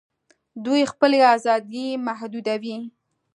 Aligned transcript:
دوی 0.65 0.81
خپلي 0.91 1.19
آزادۍ 1.33 1.85
محدودوي 2.07 2.77